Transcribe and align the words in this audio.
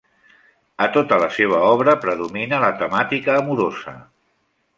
A 0.85 0.87
tota 0.95 1.19
la 1.23 1.27
seva 1.35 1.59
obra 1.73 1.95
predomina 2.07 2.63
la 2.65 2.73
temàtica 2.81 3.37
amorosa. 3.45 3.95